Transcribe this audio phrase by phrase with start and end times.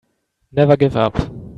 [0.51, 1.15] Never give up.